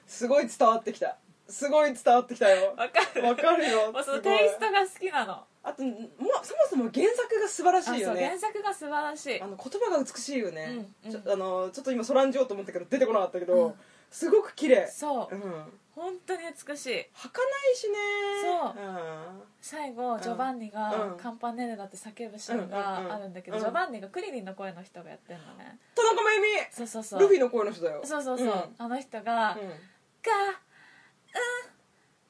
[0.08, 1.17] すごい伝わってきた。
[1.47, 2.73] すごい伝わってきたよ。
[2.77, 3.23] わかる。
[3.25, 3.91] わかるよ。
[3.91, 5.43] もうそのテイストが好きなの。
[5.65, 5.95] あともう
[6.43, 9.41] そもそも原作が素晴らしいよあそう原ね作が素晴らしい。
[9.41, 11.12] あの言葉が美しいよね、うん。
[11.12, 13.73] ちょあのちょっと今そらんじようと思ったけど出てこなかったけど、うん
[14.13, 14.88] すごく綺麗。
[14.88, 15.36] そう。
[15.36, 15.80] うん。
[15.95, 17.06] 本当に美しい。
[17.13, 17.41] 儚
[17.73, 17.97] いしね。
[18.43, 18.84] そう。
[18.84, 19.41] うん。
[19.60, 21.17] 最後ジョバンニがうん。
[21.17, 23.63] カンパネルだって叫ぶシーンがあるんだけど、うん。
[23.63, 25.80] ジョバンニがクリリンの声の人がやってるのね。
[25.95, 27.19] 田中真由そうそうそう。
[27.21, 28.02] 美ルフィの声の人だよ。
[28.06, 28.76] そうそうそう、うん。
[28.78, 29.60] あの人が「うん。
[29.60, 29.73] がうん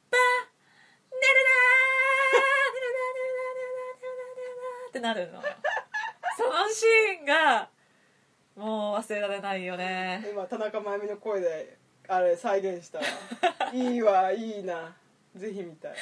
[0.10, 5.44] ばねるなーってなるのよ
[6.38, 7.70] そのシーンが
[8.56, 10.26] もう忘れられないよね。
[10.32, 13.06] 今田中真由美の声であれ再現したわ
[13.74, 14.96] いいわいいな。
[15.36, 15.96] ぜひ見たい。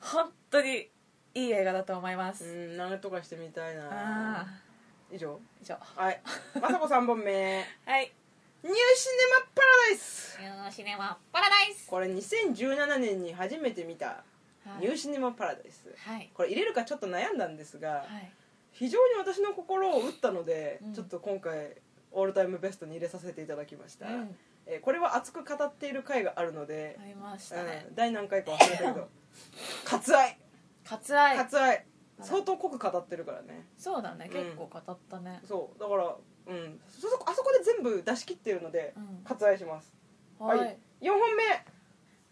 [0.00, 0.90] 本当に
[1.34, 4.40] いい映画だと思いまうす、んなんとかしてみたいあな。
[4.40, 4.46] あ
[5.10, 5.40] 以上？
[5.62, 5.78] 以上。
[5.80, 6.20] はい。
[6.60, 8.12] まさこ3本目はい。
[8.62, 10.38] ニューシネマパラダイス。
[10.40, 11.88] ニューシネマパラダイス。
[11.88, 14.80] これ2017年に初めて見たはい。
[14.80, 15.94] ニューシネマパラダイス。
[15.96, 16.30] はい。
[16.34, 18.30] これ入れるかちょっと悩んだんですがはい。
[18.72, 20.94] 非常に私の心を打ったのでうん。
[20.94, 21.76] ちょっと今回
[22.16, 24.06] オールタイムベストに入れさせていただきました。
[24.06, 24.36] うん。
[24.66, 27.84] えーこれは熱く語っている回があるのでありましたね。
[27.88, 29.08] うん第何回か忘れたけど。
[29.84, 30.38] 割愛。
[30.84, 31.36] 割愛。
[31.36, 31.86] 割愛。
[32.20, 33.66] 相当濃く語ってるからね。
[33.76, 34.26] そうだね。
[34.26, 34.32] うん。
[34.32, 35.40] 結構語ったね。
[35.44, 35.78] そう。
[35.78, 36.80] だからうん。
[36.88, 39.22] そそあそこで全部出し切ってるのでうん。
[39.22, 39.94] 割愛します。
[40.38, 40.78] はい、はい。
[41.02, 41.20] 4本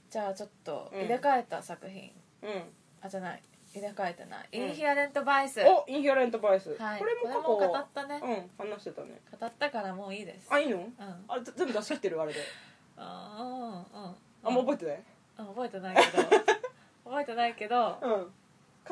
[0.09, 1.01] じゃあちょっとうん。
[1.03, 2.63] 入れ替えた作品、目うん。
[3.03, 3.43] あじゃない
[3.75, 4.61] 入れ替えてない、うん。
[4.69, 5.61] インヒアレントバイス。
[5.65, 6.99] おインヒアレントバイス、はい。
[7.01, 8.21] これも過去これも語ったね。
[8.59, 9.21] うん話してたね。
[9.41, 10.47] 語ったからもういいです。
[10.51, 10.77] あいいの？
[10.79, 10.91] うん。
[11.29, 12.21] あ全部出し切ってる？
[12.21, 12.41] あれで。
[12.97, 15.03] あうんうんあもう覚えてない？
[15.39, 16.23] うん覚えてないけど。
[17.05, 17.99] 覚えてないけど。
[18.01, 18.33] うん。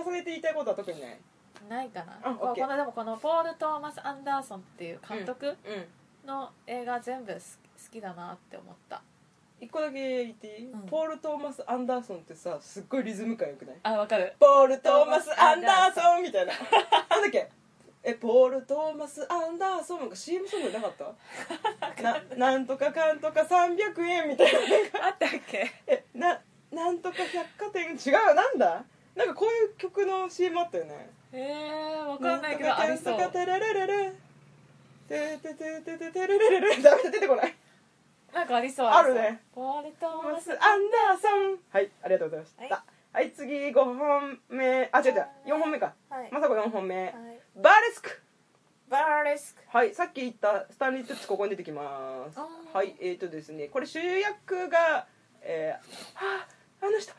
[0.04, 1.18] 重ねて言いたいことは特にない？
[1.68, 2.18] ないかな。
[2.22, 6.26] あこ OK このでもこのポール・トーマス・アンダーソンっていう監督うん。
[6.28, 7.42] の映画全部好き
[7.84, 9.02] 好きだなって思った
[9.62, 10.81] 一個だけ言っていい、うん。
[10.81, 13.77] ポール・トーマス・アンダーソンってさすっごいリズム感よくない？
[13.85, 14.35] あわかる。
[14.40, 16.53] ポール・トーマス・アンダーソンみたいな。
[17.09, 17.48] なんだっけ？
[18.03, 22.03] えポール・トーマス・アンダーソンなんか CM ソングなかった？
[22.03, 25.07] ななんとかかんとか300円みたいな。
[25.07, 25.70] あったっけ？
[25.87, 26.40] えな
[26.72, 27.92] なんとか百貨店？
[27.92, 28.85] 違うなんだ？
[29.14, 31.09] なんかこういう曲の CM あったよね。
[31.33, 33.16] へえわかんないけどありそう。
[33.16, 34.12] なんとかテレレレレ
[35.09, 37.55] ててててててれれれれダメだ出てこない
[38.34, 38.86] なんかありそう。
[38.86, 39.42] あるね。
[39.54, 41.58] ポール・トマス・アンダーソン。
[41.70, 42.74] はいありがとうございました。
[42.74, 44.88] ははいい、次5本目。
[44.90, 45.26] あ違う違う。
[45.46, 45.94] 4本目か。
[46.08, 46.30] はい。
[46.32, 47.04] まさこ4本目。
[47.04, 47.14] はい。
[47.56, 48.22] バーレスク。
[48.88, 49.62] バーレスク。
[49.68, 52.38] はいさっき言ったスタンリー・トゥッチここに出てきます。
[52.72, 55.06] はいえーとですねこれ主役が
[55.42, 56.46] えー、は
[56.80, 57.16] ああの人あ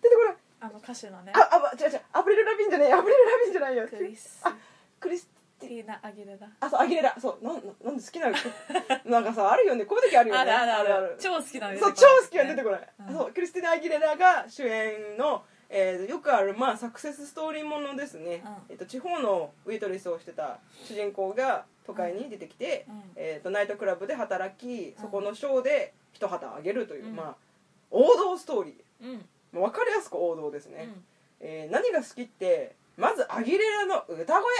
[0.00, 0.36] 出てこない。
[0.60, 1.32] あの歌手のね。
[1.34, 2.00] ああ違う違う。
[2.12, 3.88] アブリル・ラビンじゃねえアブリル・ラビンじゃないよ。
[3.88, 4.40] クリス。
[4.44, 4.54] あ
[5.00, 5.28] クリス
[5.62, 6.48] ティーナ・アギレラ。
[6.60, 7.14] あそうアギレラ。
[7.20, 8.36] そうなんななんで好きなの？
[9.10, 9.84] なんかさあるよね。
[9.84, 10.40] こういう時あるよね。
[10.40, 11.16] あるあるある。
[11.18, 13.14] 超好きなのそう超好きなの出てこない、うん。
[13.14, 18.56] そうクリスティナ・アギレラが主演の、えーよくある、まあ、サクセスストーリーものですね、うん。
[18.70, 23.02] えっと地方のウェイトレスをしてた主人公が都会に出てきて、うん。
[23.16, 27.16] えー、とナイトクラブで働きそこのショーで一旗あげるという、うん。
[27.16, 27.36] まあ、
[27.90, 29.06] 王道ストーリー。
[29.06, 29.28] うん。
[29.52, 31.04] もう分かりやすく王道ですね、うん。
[31.40, 34.52] えー何が好きってまずアギレラの歌声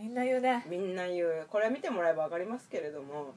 [0.00, 0.64] みんな言うね。
[0.68, 3.34] みんな言うこれは見てもらえば分かりますけれども、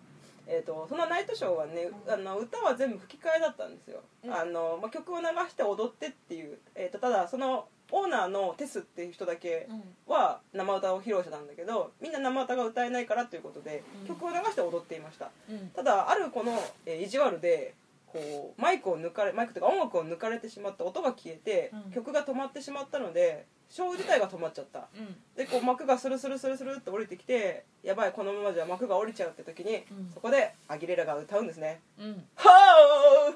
[0.48, 4.34] えー、とそのナイトショーはね、うんあの歌は全部吹き替えだったんですよ、うん。
[4.34, 9.68] あのまあ、曲を流して踊ってっていう、えー、とただそのオーナーのテスっていう人だけ
[10.08, 17.76] は生歌を披露してたんだけどみんな生歌が歌えないからということで、うん、曲を流して踊っていました、うん、ただあるこの、えー、意地悪で
[18.14, 24.88] こうマイクを抜かれマイクというか音楽を抜かれてしまった音が消えて、うん、曲が止まってしまったのでショー自体が止まっちゃった、
[25.36, 31.82] でこう幕がスルスルスルスルって降りてきてやばいこのままじゃ幕が降りちゃうって時に、そこでアギレラが歌うんですね
[32.38, 33.34] 「はあは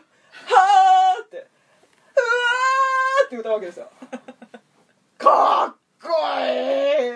[1.17, 3.89] あ」って「うわー」って歌うわけですよ。
[5.17, 6.09] かっこ
[6.39, 7.07] い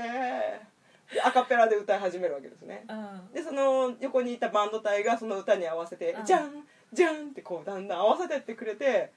[1.15, 2.85] いアカペラで歌い始めるわけですね、
[3.33, 9.11] でその横にいたバンド隊がその歌に合わせて「じゃんじゃんってこうだんだん合わせてってくれて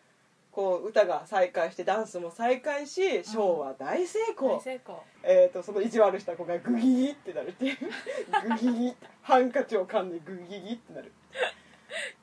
[0.54, 4.62] こう歌が再開してダンスも再開しショーは大成功,、
[5.24, 7.76] えーと、その意地悪した子がグギギってなるっていう。
[8.56, 11.10] グギギハンカチを噛んでグギギってなる。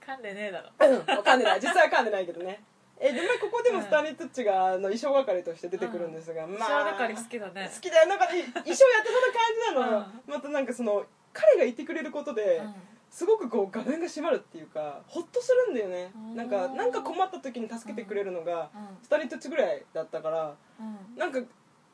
[0.05, 0.69] 噛んでねえだろ。
[0.79, 1.59] うん噛んでない。
[1.59, 2.63] 実際は噛んでないけどね。
[2.97, 7.71] えでもここでもスターリー・トゥッチがあの衣装係として出てくるんですが、うん、まあ衣装係好きだね。
[7.73, 8.07] 好きだよ。
[8.07, 12.75] なんか衣装やってそうな感じなの、うん、またなんかその彼がいてくれることで、うん
[13.11, 16.11] すごくこう画面が閉まるっていうかホッとするんだよね。
[16.33, 18.69] なんかなんか困った時に助けてくれるのが
[19.09, 21.39] 2人とちぐらいだったから、うん、なんか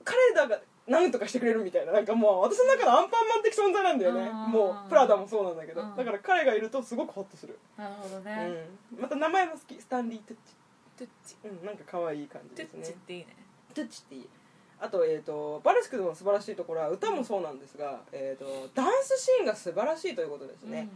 [0.03, 1.91] 彼らが何とかしてくれるみたいな。
[1.91, 4.29] なんかもう私の中のアンパンマン的存在なんだよね。
[4.31, 5.81] もうプラダもそうなんだけど。
[5.81, 7.57] だから彼がいるとすごくホッとする。
[7.75, 9.81] なるほどね、うん、また名前も好き。
[9.81, 10.55] スタンリー・トゥッチ。
[10.97, 11.35] トゥッチ。
[11.43, 12.83] うんなんか可愛い感じですね。
[12.83, 13.27] トゥッチっていいね。
[13.73, 14.29] トゥッチっていい。
[14.79, 20.89] あと,、えーと、バレスクの素晴らしいところは歌もそうなんですが、えーと、ダンスシーンが素晴らしいということですね、うん、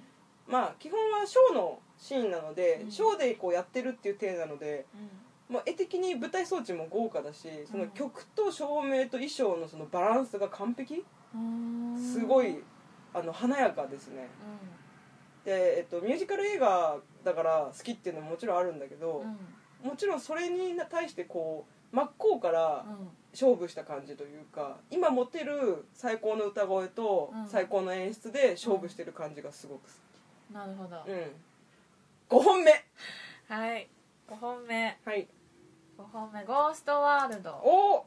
[0.52, 4.86] まあ基本はショーのシーンなので、うん、ショーでこうやってるっていう体なので、
[5.50, 11.04] うん、まあ、絵的に舞台装置も豪華だしその曲と照明と衣装のそのバランスが完璧、
[11.98, 12.64] すごい
[13.14, 14.30] あの華やかですね、
[15.46, 19.24] で、えっと、ミュージカル映画だから好きっていうのももちろんあるんだけど、
[19.84, 22.86] もちろんそれに対してこう真っ向から
[23.34, 29.92] 勝負した感じというか今持ってる最高の歌声と最高の演出で勝負してる感じがすごく好き、
[30.54, 32.72] なるほど、うん、5本目。
[33.48, 33.88] はい。
[34.30, 34.98] 5本目。
[35.06, 35.28] はい。
[35.98, 38.06] 5本目「ゴーストワールド」お。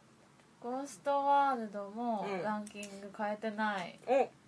[0.65, 3.99] ゴーストワールドもランキング変えてない、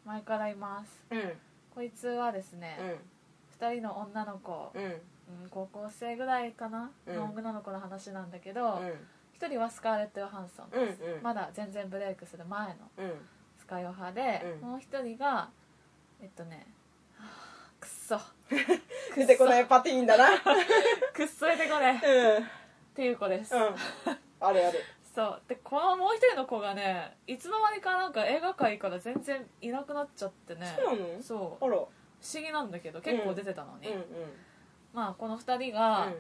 [0.07, 1.33] 前からいます、うん、
[1.75, 2.79] こいつはですね、
[3.61, 8.81] うん、2人の女の子、うん、高校生ぐらいかな、の女の子の話なんだけど、
[9.35, 12.75] 一人はスカーレット・ヨハンソンです、うんうん、まだ全然ブレイクする前の
[13.59, 15.51] スカヨハで、うん、もう一人が
[16.23, 16.67] えっとね
[18.07, 18.21] そ
[19.17, 20.39] 出てこないパティーンだな。
[21.13, 21.47] くっそ。
[21.47, 22.47] 出てこない、 うん、っ
[22.95, 23.75] ていう子です、うん、
[24.39, 24.79] あれあれ
[25.13, 25.43] そう。
[25.49, 30.73] でこのもう一人の子がねいつの間にかなんか映画界から全然いなくなっちゃってね。
[30.79, 31.23] そうなの？
[31.23, 31.65] そう。
[31.65, 31.75] あら。
[31.75, 34.07] 不思議なんだけど結構出てたのに、うんうんうん、
[34.93, 36.13] まあこの2人が、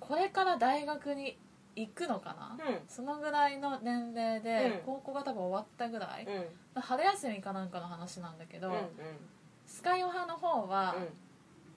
[0.00, 1.38] これから大学に
[1.76, 6.26] 行くのかな、うん、そのぐらいの年齢で、高校が多分終わったぐらい、
[6.74, 8.82] うん、春休みかなんかの話なんだけど、うんうん、
[9.66, 10.96] スカイオ派の方は、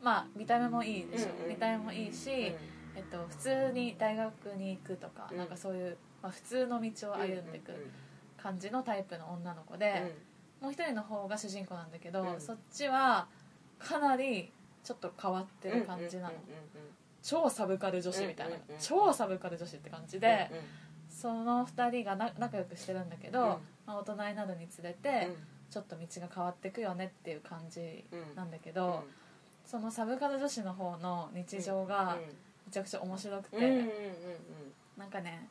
[0.02, 2.56] まあ見た目もいいでしょ、見た目もいいし、え
[3.00, 7.74] っと、普通に大学に行くとか、うん、なんかそういう、まあ、普通の道を歩んでいく
[8.38, 10.16] 感じのタイプの女の子で、
[10.62, 13.28] もう一人の方が主人公なんだけど、そっちは
[13.80, 14.52] かなり
[14.84, 16.34] ちょっと変わってる感じなの、
[17.24, 20.50] 超サブカル女子みたいな、超サブカル女子って感じで、
[21.10, 25.30] その2人が仲良くしてるんだけど、まあ、大人になるにつれて、
[25.70, 28.04] ちょっと道が変わっていくよねっていう感じ
[28.36, 29.04] なんだけど、
[29.66, 32.18] そのサブカル女子の方の日常が
[32.66, 33.92] めちゃくちゃ面白くて、う
[34.98, 35.48] なんかね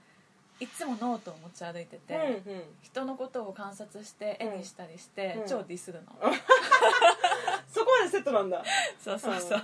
[0.60, 2.42] いつもノートを持ち歩いてて、
[2.82, 6.12] 人のことを観察して絵にしたりして、超ディスるの。
[7.70, 8.64] そこまでセットなんだ。
[8.98, 9.62] そうそうそう、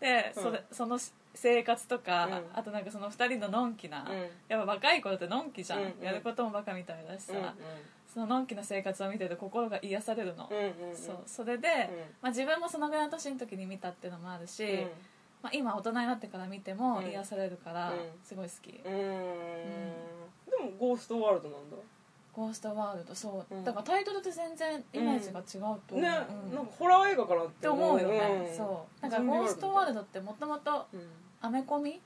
[0.00, 0.98] で、それその
[1.34, 4.08] 生活とか、あとなんかその2人ののんきな、
[4.48, 7.54] やっぱ若い頃ってのんきじゃん、やることもバカみたいだしさ、
[8.16, 10.48] そののんきな生活を見てると心が癒されるの、
[10.94, 11.18] そう。
[11.26, 11.68] それで、
[12.22, 14.86] まあ、自分もそのぐらいの年の時に見たっていうのもあるし、
[15.42, 17.92] まあ、今大人になってから見ても癒されるから、
[18.24, 18.70] すごい好き。
[18.70, 21.76] うん、でもゴーストワールドなんだ。
[22.32, 23.64] ゴーストワールドそう、うん。
[23.64, 26.08] だからタイトルと全然イメージが違うと思う、ね、
[26.48, 26.54] うん。
[26.54, 29.02] なんかホラー映画かなって思うよね、うんそう。
[29.02, 30.86] なんかゴーストワールドってもともと
[31.42, 32.00] アメコミ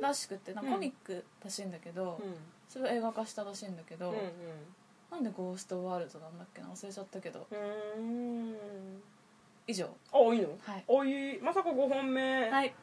[0.00, 2.20] らしくてなんかコミックらしいんだけど、
[2.68, 4.12] それを映画化したらしいんだけど、
[5.10, 6.68] なんでゴーストワールドなんだっけな？
[6.68, 7.46] 忘れちゃったけど。
[7.50, 8.54] うん。
[9.66, 9.88] 以上。
[10.12, 10.48] あいいの？
[10.60, 10.84] はい。
[10.86, 12.48] おいまさか5本目。
[12.50, 12.74] はい。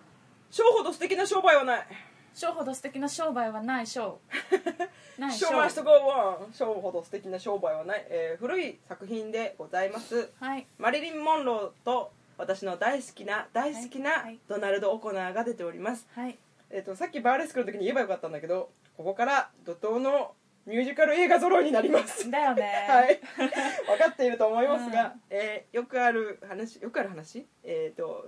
[0.52, 1.88] 賞ほど素敵な商売はない。
[2.34, 4.20] 賞ほど素敵な商売はない賞
[5.18, 16.38] ない賞マストゴーワン賞ほど素敵な商売はない、えー、古い作品でございます、はい、マリリン・モンローと私の大好きな大好きなドナルド・オコナーが出ております、はい。
[16.70, 20.34] えーと、さっきバーレスクの時に言えばよかったんだけどここから怒涛の
[20.66, 22.30] ミュージカル映画揃いになります。
[22.32, 22.86] だよね。
[22.90, 23.20] はい。
[23.38, 27.46] 分かっていると思いますが、えーよくある話よくある話？
[27.64, 28.28] えっ、と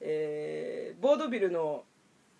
[0.00, 1.84] えーボードビルの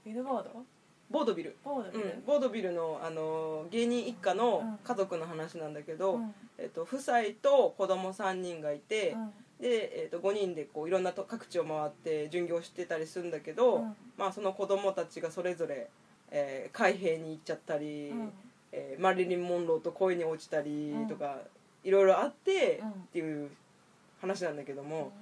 [0.04, 0.64] ビルボード？
[1.10, 1.56] ボードビル。
[1.62, 2.04] ボードビル？
[2.04, 4.78] うん、ボードビルの、あの芸人一家のうん。
[4.82, 6.34] 家族の話なんだけど、うん。
[6.56, 9.32] えっと夫妻と子供3人がいて、うん。
[9.60, 13.96] で、えっと5人でこういろんなと各地を回って巡業してたりするんだけど、うん。
[14.16, 15.90] まあ、その子供たちがそれぞれ、
[16.30, 18.32] えー海兵に行っちゃったり、うん
[18.78, 21.38] えーマリリン・モンローと恋に落ちたりとか、
[21.84, 22.88] いろいろあって、うん。
[22.90, 23.50] っていう
[24.20, 25.12] 話なんだけども、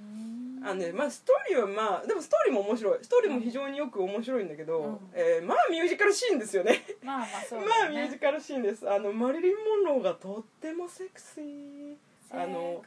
[0.60, 0.66] うん。
[0.66, 2.98] あのねまあ、ストーリーはまあでもストーリーも面白い。
[3.02, 4.98] ストーリーも非常によく面白いんだけど、うん。
[5.14, 6.82] えーまあミュージカルシーンですよね。
[7.02, 8.90] まあまあそうだ まあミュージカルシーンです。
[8.90, 11.94] あのマリリン・モンローがとってもセクシー
[12.36, 12.82] あの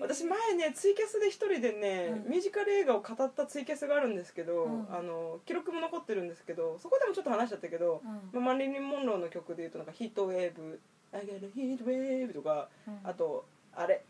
[0.00, 2.30] 私前ねツイキャスで一人でね、うん。
[2.30, 4.86] ミュージカル映画を語ったツイキャスがあるんですけど、うん。
[4.90, 8.42] あの記録も残ってるんですけどそこでもちょっと話しちゃったけど、うん。
[8.42, 10.80] まあマリリン・モンローの曲でいうとなんか「ヒートウェーブ」
[11.12, 13.00] 「I got a heat wave」とか、うん。
[13.04, 14.02] あとあれ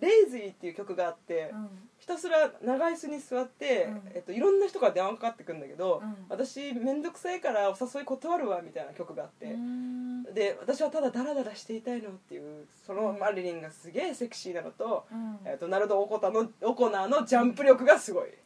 [0.00, 1.88] レイズイ」っていう曲があって、うん。
[1.98, 4.02] ひたすら長椅子に座って、うん。
[4.14, 6.16] えっと、いろんな人から電話かかってくるんだけど、うん。
[6.28, 10.24] 私面倒くさいからお誘い断るわみたいな曲があって、うん。
[10.34, 15.40] で私はただダラダラしていたいのっていうそのマリリンがすげえセクシーなのと,、うん。
[15.44, 18.28] えっとナルド・オコタのオコナーのジャンプ力がすごい。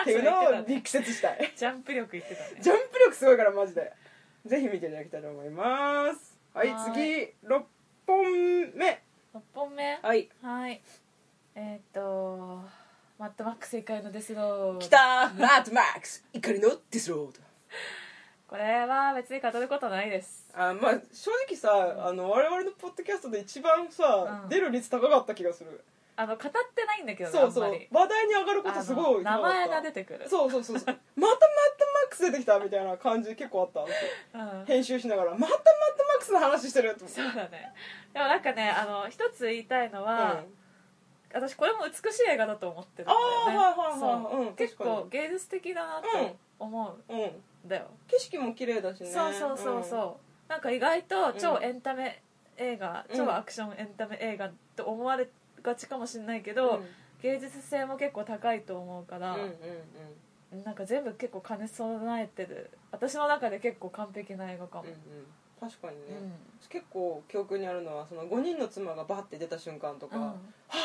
[0.00, 1.52] っていうのを力説したい。
[1.56, 2.60] ジャンプ力言ってたね。
[2.60, 3.92] ジャンプ力すごいからマジで。
[4.44, 6.38] ぜひ見ていただきたいと思います。
[6.52, 7.64] はい次6
[8.06, 9.03] 本目
[9.34, 9.98] 6本目？
[10.00, 10.28] はい。
[10.42, 10.80] はい。
[11.56, 12.60] えーっと
[13.18, 16.24] マッドマックス怒りのデスロード来たマッドマックス。
[16.32, 17.32] 怒りのデスロード
[18.46, 20.48] これは別に語ることないです。
[20.54, 24.48] あまあ正直さあの我々のポッドキャストで一番さ、うん。
[24.48, 25.82] 出る率高かった気がする。
[26.16, 27.64] あの語ってないんだけどねそうそう。
[27.64, 27.88] あんまり。
[27.90, 30.28] 話題に上がることすごいあの名前がて出てくる。
[30.28, 30.94] そうそうそうそう。
[30.94, 33.84] またマッドマックス出てきたみたいな感じ結構あっ
[34.32, 34.64] たうん。
[34.64, 35.30] 編集しながら。
[35.32, 37.72] またマッドマックスの話してるそうだね。
[38.12, 40.42] でもなんかねあの一つ言いたいのは、
[41.32, 43.26] 私これも美しい映画だと思ってるんだよね。
[43.46, 44.40] あーはいはいはいそう。
[44.40, 47.14] うん結構芸術的だなと思う
[47.66, 50.16] ん、だよ、景色も綺麗だしねそうそうそうそ
[50.48, 50.60] う、なん。
[50.60, 52.22] か意外と超エンタメ
[52.56, 53.16] 映画、うん。
[53.16, 55.28] 超アクションエンタメ映画って思われ
[55.62, 56.82] がちかもしれないけうんど、
[57.22, 59.52] 芸術性も結構高いと思うから、うんうんうん
[60.62, 62.70] なんか全部結構兼ね備えてる。
[62.92, 64.84] 私の中で結構完璧な映画かも。
[64.84, 64.98] うんうん。
[65.60, 66.32] 確かにね、うん。
[66.68, 70.22] 結構記憶にあるのはその5人の妻がバッて出た瞬間とか、うん。
[70.22, 70.36] はっ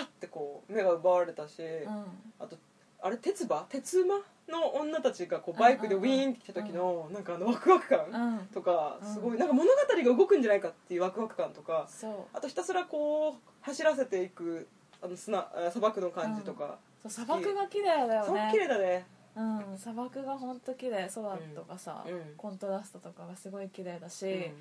[0.05, 2.05] ってこう目が奪われたし、うん。
[2.39, 2.57] あと
[3.01, 3.65] あれ鉄馬？
[3.69, 4.15] 鉄馬
[4.49, 8.47] の女たちがこうバイクでウィーンって来た時のなんかあのワクワク感うん。
[8.47, 9.13] とかうん。
[9.13, 11.87] すごいなんか物語が動くんじゃないかっていうワクワク感とか
[12.33, 14.67] あとひたすらこう走らせていく
[15.01, 17.11] あの砂あ砂漠の感じとか、そう。
[17.11, 19.05] 砂漠が綺麗だよすごくね綺麗だね
[19.39, 24.53] うん砂漠が本当綺麗空とかさ、うんコントラストとかがすごい綺麗だし、うん。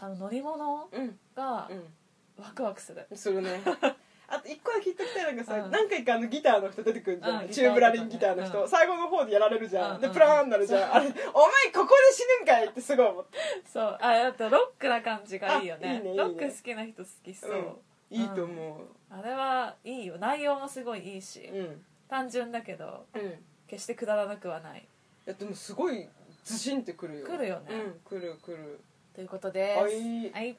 [0.00, 3.60] あの乗り物うんがうワクワクする、んするね。
[4.32, 5.70] あと一個だけ言っときたいのがさ、うん。
[5.70, 8.68] 何回かあのギターの人出てくるじゃん、うんチューブラリンギターの人、うん。
[8.68, 11.14] 最後の方でやられるじゃん、うんでプラーンになるじゃん、あれお前
[11.72, 13.98] ここで死ぬんかいってすごい思ってそう。
[14.00, 15.88] ああとロックな感じがいいよね。
[15.88, 16.16] あいいねいいね。
[16.16, 17.54] ロック好きな人好きそう、う
[18.14, 18.16] ん。
[18.16, 18.88] いいと思う。
[19.10, 20.16] あれはいいよ。
[20.18, 21.84] 内容もすごいいいし、うん。
[22.08, 23.06] 単純だけど。
[23.14, 23.34] うん、い
[23.70, 24.82] 決してくだらなくはない。
[25.26, 26.08] やでもすごい
[26.44, 27.26] ズシンってくるよ。
[27.26, 27.66] 来るよね。
[27.70, 28.80] うん来る来る。
[29.14, 29.80] ということです。
[29.80, 30.30] はい。
[30.32, 30.56] はい